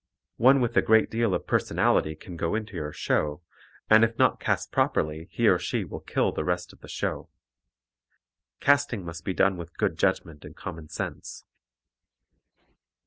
[0.37, 3.43] One with a great deal of personality can go into your show,
[3.87, 7.29] and if not cast properly he or she will kill the rest of the show.
[8.59, 11.45] Casting must be done with good judgment and common sense.